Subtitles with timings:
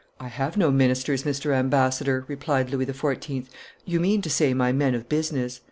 [0.19, 1.53] "I have no ministers, Mr.
[1.55, 3.45] Ambassador," replied Louis XIV.;
[3.85, 5.59] "you mean to say my men of business."